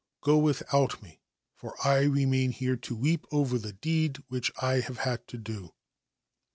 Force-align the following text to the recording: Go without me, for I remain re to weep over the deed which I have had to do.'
Go 0.21 0.39
without 0.39 1.03
me, 1.03 1.21
for 1.53 1.75
I 1.85 2.01
remain 2.05 2.55
re 2.59 2.75
to 2.75 2.95
weep 2.95 3.27
over 3.31 3.59
the 3.59 3.73
deed 3.73 4.17
which 4.29 4.51
I 4.59 4.79
have 4.79 4.97
had 4.97 5.27
to 5.27 5.37
do.' 5.37 5.75